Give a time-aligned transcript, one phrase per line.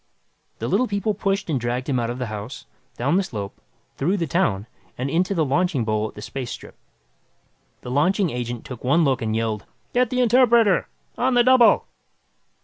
[0.57, 2.65] The Little People pushed and dragged him out of the house,
[2.97, 3.61] down the slope,
[3.97, 4.65] through the town
[4.97, 6.73] and into the launching bowl at the space strip.
[7.81, 10.87] The launching agent took one look and yelled, "Get the interpreter!
[11.19, 11.85] On the double!"